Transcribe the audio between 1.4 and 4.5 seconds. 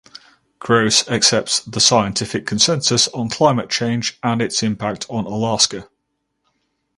the scientific consensus on climate change and